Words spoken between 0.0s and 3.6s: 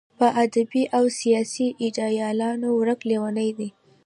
په ادبي او سیاسي ایډیالونو ورک لېونی